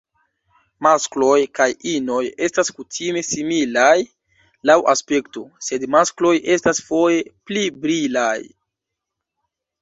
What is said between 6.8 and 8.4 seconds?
foje pli brilaj.